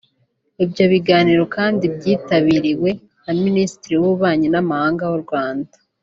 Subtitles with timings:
[0.63, 2.89] Ibyo biganiro kandi byitabiriwe
[3.25, 5.71] na Minisitiri w’Ububanyi n’Amahanga w’u Rwanda